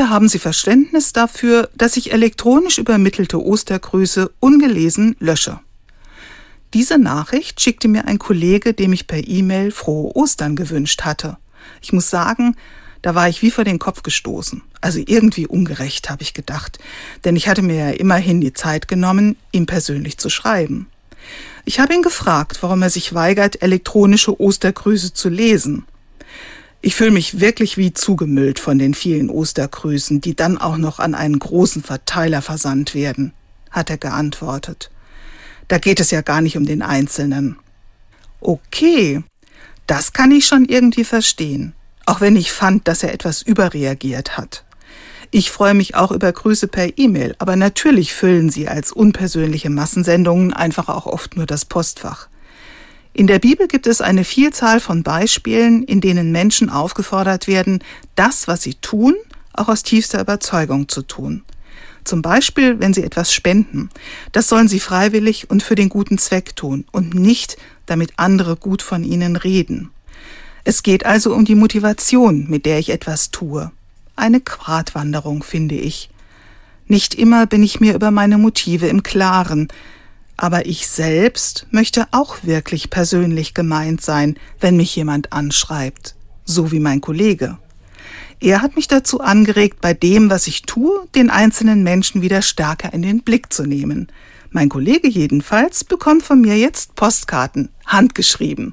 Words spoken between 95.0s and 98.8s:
jedenfalls bekommt von mir jetzt Postkarten, handgeschrieben.